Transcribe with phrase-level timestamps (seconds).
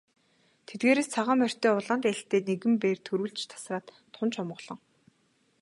[0.67, 4.79] Тэдгээрээс цагаан морьтой улаан дээлтэй нэгэн бээр түрүүлж тасраад тун ч омголон.